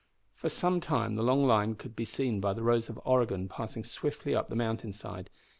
[0.33, 3.83] For some time the long line could be seen by the Rose of Oregon passing
[3.83, 5.29] swiftly up the mountain side.